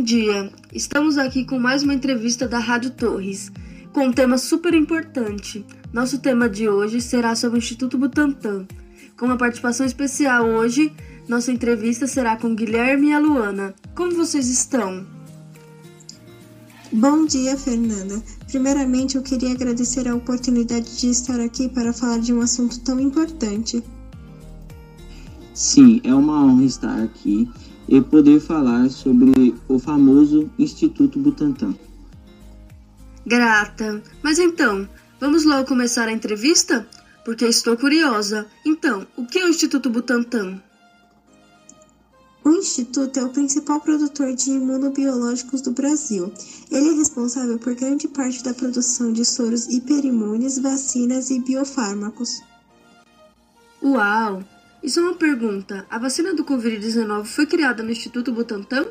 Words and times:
Bom 0.00 0.04
dia, 0.04 0.50
estamos 0.72 1.18
aqui 1.18 1.44
com 1.44 1.58
mais 1.58 1.82
uma 1.82 1.92
entrevista 1.92 2.48
da 2.48 2.58
Rádio 2.58 2.90
Torres, 2.90 3.52
com 3.92 4.06
um 4.06 4.12
tema 4.12 4.38
super 4.38 4.72
importante. 4.72 5.62
Nosso 5.92 6.18
tema 6.20 6.48
de 6.48 6.66
hoje 6.70 7.02
será 7.02 7.36
sobre 7.36 7.58
o 7.58 7.60
Instituto 7.60 7.98
Butantan. 7.98 8.66
Com 9.18 9.26
uma 9.26 9.36
participação 9.36 9.84
especial 9.84 10.46
hoje, 10.46 10.90
nossa 11.28 11.52
entrevista 11.52 12.06
será 12.06 12.34
com 12.34 12.54
Guilherme 12.54 13.08
e 13.08 13.12
a 13.12 13.18
Luana. 13.18 13.74
Como 13.94 14.16
vocês 14.16 14.48
estão? 14.48 15.06
Bom 16.90 17.26
dia, 17.26 17.54
Fernanda. 17.58 18.22
Primeiramente, 18.48 19.16
eu 19.16 19.22
queria 19.22 19.52
agradecer 19.52 20.08
a 20.08 20.16
oportunidade 20.16 20.98
de 20.98 21.10
estar 21.10 21.38
aqui 21.38 21.68
para 21.68 21.92
falar 21.92 22.20
de 22.20 22.32
um 22.32 22.40
assunto 22.40 22.80
tão 22.80 22.98
importante. 22.98 23.84
Sim, 25.52 26.00
é 26.02 26.14
uma 26.14 26.42
honra 26.42 26.64
estar 26.64 27.02
aqui 27.02 27.46
e 27.90 28.00
poder 28.00 28.40
falar 28.40 28.88
sobre 28.88 29.54
o 29.68 29.78
famoso 29.78 30.48
Instituto 30.56 31.18
Butantan. 31.18 31.74
Grata. 33.26 34.02
Mas 34.22 34.38
então, 34.38 34.88
vamos 35.20 35.44
logo 35.44 35.66
começar 35.66 36.06
a 36.06 36.12
entrevista? 36.12 36.88
Porque 37.24 37.44
estou 37.44 37.76
curiosa. 37.76 38.46
Então, 38.64 39.06
o 39.16 39.26
que 39.26 39.40
é 39.40 39.44
o 39.44 39.48
Instituto 39.48 39.90
Butantan? 39.90 40.62
O 42.42 42.50
Instituto 42.50 43.18
é 43.18 43.24
o 43.24 43.28
principal 43.28 43.80
produtor 43.80 44.34
de 44.34 44.50
imunobiológicos 44.50 45.60
do 45.60 45.72
Brasil. 45.72 46.32
Ele 46.70 46.90
é 46.90 46.92
responsável 46.92 47.58
por 47.58 47.74
grande 47.74 48.08
parte 48.08 48.42
da 48.42 48.54
produção 48.54 49.12
de 49.12 49.24
soros 49.24 49.66
hiperimunes, 49.66 50.58
vacinas 50.58 51.30
e 51.30 51.40
biofármacos. 51.40 52.40
Uau! 53.82 54.42
Isso 54.82 55.00
é 55.00 55.02
uma 55.02 55.14
pergunta. 55.14 55.86
A 55.90 55.98
vacina 55.98 56.34
do 56.34 56.44
Covid-19 56.44 57.24
foi 57.24 57.46
criada 57.46 57.82
no 57.82 57.90
Instituto 57.90 58.32
Butantan? 58.32 58.86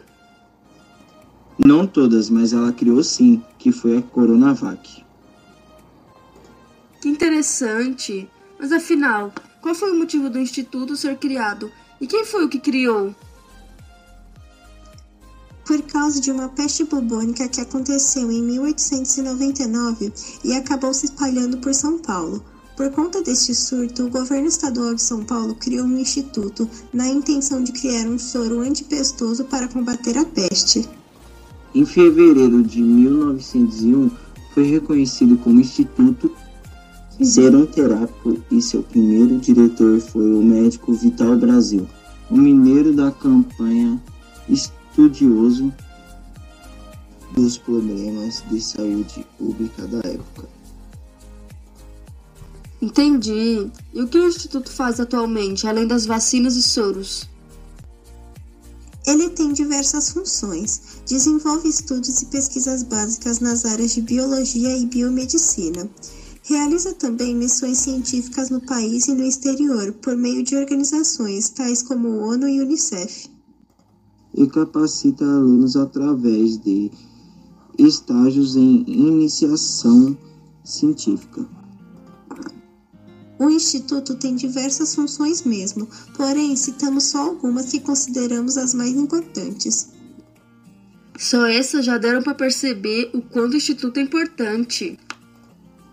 Não 1.58 1.86
todas, 1.86 2.30
mas 2.30 2.54
ela 2.54 2.72
criou 2.72 3.04
sim, 3.04 3.44
que 3.58 3.72
foi 3.72 3.98
a 3.98 4.02
Coronavac. 4.02 5.04
Que 7.02 7.10
interessante! 7.10 8.30
Mas 8.60 8.72
afinal, 8.72 9.34
qual 9.62 9.73
foi 9.73 9.92
o 9.92 9.98
motivo 9.98 10.30
do 10.30 10.40
Instituto 10.40 10.95
ser 10.95 11.17
criado? 11.17 11.72
E 12.00 12.08
quem 12.08 12.26
foi 12.26 12.45
o 12.45 12.50
que 12.50 12.60
criou? 12.60 13.14
por 15.70 15.84
causa 15.84 16.20
de 16.20 16.32
uma 16.32 16.50
peste 16.50 16.84
bubônica 16.84 17.48
que 17.48 17.62
aconteceu 17.62 18.32
em 18.32 18.42
1899 18.42 20.12
e 20.44 20.54
acabou 20.54 20.92
se 20.95 21.06
espalhando 21.06 21.60
por 21.60 21.76
São 21.76 22.00
Paulo. 22.00 22.44
Por 22.80 22.90
conta 22.92 23.22
deste 23.22 23.54
surto, 23.54 24.06
o 24.06 24.10
governo 24.10 24.48
estadual 24.48 24.96
de 24.96 25.02
São 25.02 25.22
Paulo 25.22 25.54
criou 25.54 25.86
um 25.86 25.98
instituto 25.98 26.66
na 26.94 27.10
intenção 27.10 27.62
de 27.62 27.74
criar 27.74 28.08
um 28.08 28.18
soro 28.18 28.62
antipestoso 28.62 29.44
para 29.44 29.68
combater 29.68 30.18
a 30.18 30.24
peste. 30.24 30.88
Em 31.76 31.84
fevereiro 31.84 32.64
de 32.64 32.82
1901, 32.82 34.10
foi 34.54 34.64
reconhecido 34.64 35.36
como 35.40 35.60
Instituto 35.60 36.32
Serum 37.22 37.66
Terápico 37.66 38.42
e 38.50 38.62
seu 38.62 38.82
primeiro 38.82 39.38
diretor 39.40 40.00
foi 40.00 40.34
o 40.34 40.42
médico 40.42 40.94
Vital 40.94 41.36
Brasil, 41.36 41.86
um 42.32 42.38
mineiro 42.38 42.94
da 42.94 43.12
campanha 43.12 44.02
estudioso 44.48 45.70
dos 47.34 47.58
problemas 47.58 48.42
de 48.50 48.62
saúde 48.62 49.28
pública 49.38 49.86
da 49.86 49.98
época. 49.98 50.59
Entendi. 52.82 53.70
E 53.94 54.02
o 54.02 54.08
que 54.08 54.18
o 54.18 54.28
Instituto 54.28 54.72
faz 54.72 55.00
atualmente, 55.00 55.68
além 55.68 55.88
das 55.88 56.06
vacinas 56.06 56.56
e 56.56 56.64
soros? 56.64 57.28
Ele 59.06 59.30
tem 59.30 59.52
diversas 59.54 60.12
funções. 60.12 61.02
Desenvolve 61.06 61.68
estudos 61.68 62.22
e 62.22 62.26
pesquisas 62.28 62.84
básicas 62.84 63.39
nas 63.39 63.66
áreas 63.66 63.94
de 63.94 64.02
biologia 64.02 64.78
e 64.78 64.86
biomedicina. 64.86 65.89
Realiza 66.44 66.94
também 66.94 67.36
missões 67.36 67.80
científicas 67.80 68.50
no 68.50 68.62
país 68.62 69.08
e 69.08 69.14
no 69.14 69.23
exterior 69.23 69.92
por 69.94 70.16
meio 70.16 70.44
de 70.44 70.56
organizações 70.56 71.50
tais 71.50 71.82
como 71.82 72.08
o 72.08 72.22
ONU 72.22 72.48
e 72.48 72.62
Unicef 72.62 73.30
e 74.34 74.48
capacita 74.48 75.26
alunos 75.26 75.76
através 75.76 76.58
de 76.58 76.92
estágios 77.78 78.56
em 78.56 78.84
iniciação 78.88 80.18
científica. 80.64 81.45
O 83.39 83.50
Instituto 83.50 84.16
tem 84.16 84.36
diversas 84.36 84.94
funções 84.94 85.44
mesmo, 85.44 85.88
porém 86.17 86.58
citamos 86.58 87.05
só 87.05 87.20
algumas 87.20 87.72
que 87.72 87.80
consideramos 87.80 88.58
as 88.58 88.73
mais 88.73 88.92
importantes. 88.92 89.94
Só 91.17 91.45
essas 91.45 91.86
já 91.86 91.98
deram 91.98 92.22
para 92.22 92.33
perceber 92.33 93.10
o 93.14 93.22
quanto 93.22 93.54
o 93.54 93.58
Instituto 93.58 93.98
é 93.98 94.02
importante. 94.04 95.00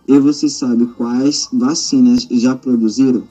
E 0.05 0.19
você 0.19 0.49
sabe 0.49 0.87
quais 0.87 1.47
vacinas 1.53 2.27
já 2.29 2.53
produziram? 2.53 3.25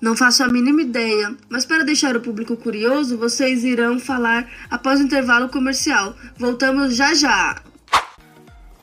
Não 0.00 0.16
faço 0.16 0.42
a 0.42 0.48
mínima 0.48 0.82
ideia, 0.82 1.36
mas 1.48 1.64
para 1.64 1.84
deixar 1.84 2.16
o 2.16 2.20
público 2.20 2.56
curioso, 2.56 3.16
vocês 3.16 3.62
irão 3.62 4.00
falar 4.00 4.48
após 4.68 4.98
o 4.98 5.04
intervalo 5.04 5.48
comercial. 5.48 6.16
Voltamos 6.36 6.96
já 6.96 7.14
já! 7.14 7.62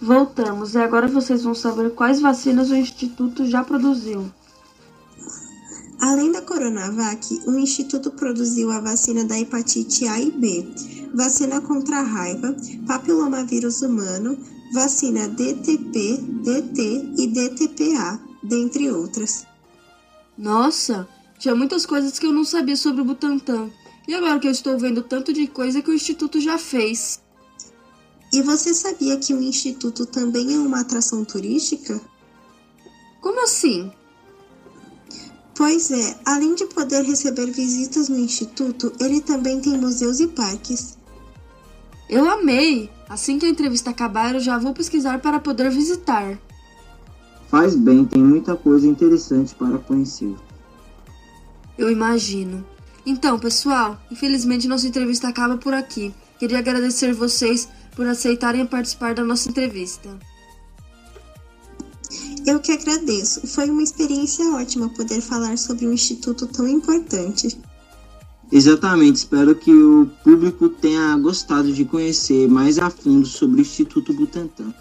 Voltamos 0.02 0.76
e 0.76 0.78
agora 0.78 1.08
vocês 1.08 1.44
vão 1.44 1.56
saber 1.56 1.92
quais 1.92 2.22
vacinas 2.22 2.70
o 2.70 2.76
Instituto 2.76 3.46
já 3.46 3.64
produziu. 3.64 4.32
Além 6.00 6.32
da 6.32 6.42
Coronavac, 6.42 7.42
o 7.48 7.58
Instituto 7.58 8.12
produziu 8.12 8.72
a 8.72 8.80
vacina 8.80 9.26
da 9.26 9.40
hepatite 9.40 10.08
A 10.08 10.20
e 10.20 10.30
B, 10.30 10.68
vacina 11.14 11.60
contra 11.62 11.98
a 12.00 12.04
raiva, 12.04 12.56
papilomavírus 12.86 13.82
humano, 13.82 14.38
vacina 14.72 15.28
DTP, 15.28 16.18
DT 16.44 17.14
e 17.18 17.28
DTPA, 17.28 18.20
dentre 18.44 18.92
outras. 18.92 19.48
Nossa, 20.38 21.08
tinha 21.40 21.56
muitas 21.56 21.86
coisas 21.86 22.20
que 22.20 22.28
eu 22.28 22.32
não 22.32 22.46
sabia 22.46 22.76
sobre 22.76 23.02
o 23.02 23.06
Butantan. 23.06 23.72
E 24.08 24.14
agora 24.14 24.40
que 24.40 24.48
eu 24.48 24.52
estou 24.52 24.78
vendo 24.78 25.02
tanto 25.02 25.34
de 25.34 25.48
coisa 25.48 25.82
que 25.82 25.90
o 25.90 25.94
Instituto 25.94 26.40
já 26.40 26.60
fez. 26.60 27.20
E 28.34 28.42
você 28.42 28.74
sabia 28.74 29.18
que 29.18 29.34
o 29.34 29.42
Instituto 29.42 30.06
também 30.06 30.54
é 30.54 30.58
uma 30.58 30.82
atração 30.82 31.24
turística? 31.24 32.00
Como 33.22 33.44
assim? 33.44 33.92
Pois 35.56 35.90
é, 35.90 36.20
além 36.26 36.54
de 36.54 36.66
poder 36.66 37.04
receber 37.04 37.48
visitas 37.52 38.10
no 38.10 38.20
Instituto, 38.20 38.92
ele 39.00 39.22
também 39.22 39.60
tem 39.60 39.78
museus 39.78 40.20
e 40.20 40.28
parques. 40.28 40.98
Eu 42.10 42.30
amei! 42.30 42.90
Assim 43.10 43.40
que 43.40 43.46
a 43.46 43.50
entrevista 43.50 43.90
acabar, 43.90 44.36
eu 44.36 44.40
já 44.40 44.58
vou 44.58 44.74
pesquisar 44.74 45.20
para 45.20 45.40
poder 45.40 45.72
visitar. 45.72 46.38
Faz 47.50 47.76
bem, 47.76 48.06
tem 48.06 48.22
muita 48.22 48.56
coisa 48.56 48.86
interessante 48.86 49.56
para 49.56 49.78
conhecer. 49.78 50.36
Eu 51.78 51.90
imagino. 51.90 52.66
Então, 53.06 53.40
pessoal, 53.40 53.98
infelizmente 54.12 54.68
nossa 54.68 54.88
entrevista 54.88 55.30
acaba 55.30 55.58
por 55.58 55.74
aqui. 55.74 56.14
Queria 56.38 56.60
agradecer 56.60 57.14
vocês 57.14 57.70
por 57.98 58.08
aceitarem 58.08 58.64
participar 58.64 59.16
da 59.16 59.24
nossa 59.24 59.50
entrevista. 59.50 60.08
Eu 62.46 62.60
que 62.60 62.72
agradeço. 62.72 63.48
Foi 63.48 63.68
uma 63.72 63.82
experiência 63.82 64.46
ótima 64.52 64.88
poder 64.90 65.20
falar 65.20 65.58
sobre 65.58 65.88
um 65.88 65.92
instituto 65.92 66.46
tão 66.46 66.68
importante. 66.68 67.60
Exatamente, 68.52 69.16
espero 69.18 69.56
que 69.56 69.72
o 69.72 70.06
público 70.24 70.70
tenha 70.70 71.18
gostado 71.18 71.74
de 71.74 71.84
conhecer 71.84 72.48
mais 72.48 72.78
a 72.78 72.90
fundo 72.90 73.26
sobre 73.26 73.60
o 73.60 73.62
Instituto 73.62 74.14
Butantan. 74.14 74.74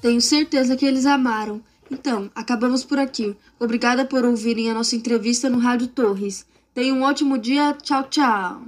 Tenho 0.00 0.20
certeza 0.20 0.76
que 0.76 0.86
eles 0.86 1.04
amaram. 1.04 1.60
Então, 1.90 2.30
acabamos 2.34 2.84
por 2.84 2.98
aqui. 2.98 3.36
Obrigada 3.58 4.06
por 4.06 4.24
ouvirem 4.24 4.70
a 4.70 4.74
nossa 4.74 4.96
entrevista 4.96 5.50
no 5.50 5.58
Rádio 5.58 5.88
Torres. 5.88 6.46
Tenha 6.72 6.94
um 6.94 7.02
ótimo 7.02 7.36
dia. 7.36 7.74
Tchau, 7.82 8.04
tchau. 8.08 8.62